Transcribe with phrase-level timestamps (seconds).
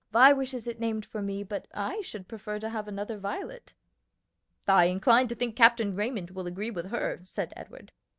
[0.11, 3.75] "Vi wishes it named for me, but I should prefer to have another Violet."
[4.67, 7.91] "I incline to think Captain Raymond will agree with her," said Edward.